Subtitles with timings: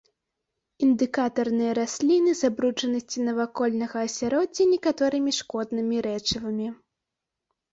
[0.85, 6.67] Індыкатарныя расліны забруджанасці навакольнага асяроддзя некаторымі шкоднымі рэчывамі.